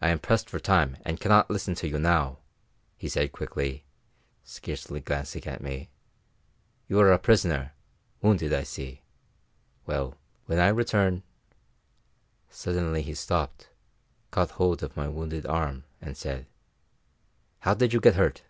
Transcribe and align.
"I 0.00 0.10
am 0.10 0.20
pressed 0.20 0.48
for 0.48 0.60
time 0.60 0.96
and 1.04 1.18
cannot 1.18 1.50
listen 1.50 1.74
to 1.74 1.88
you 1.88 1.98
now," 1.98 2.38
he 2.96 3.08
said 3.08 3.32
quickly, 3.32 3.84
scarcely 4.44 5.00
glancing 5.00 5.44
at 5.44 5.60
me. 5.60 5.90
"You 6.88 7.00
are 7.00 7.10
a 7.10 7.18
prisoner 7.18 7.72
wounded, 8.20 8.52
I 8.52 8.62
see; 8.62 9.02
well, 9.86 10.16
when 10.46 10.60
I 10.60 10.68
return" 10.68 11.24
Suddenly 12.62 13.02
he 13.02 13.14
stopped, 13.14 13.70
caught 14.30 14.52
hold 14.52 14.84
of 14.84 14.96
my 14.96 15.08
wounded 15.08 15.46
arm, 15.46 15.82
and 16.00 16.16
said, 16.16 16.46
"How 17.58 17.74
did 17.74 17.92
you 17.92 17.98
get 17.98 18.14
hurt? 18.14 18.44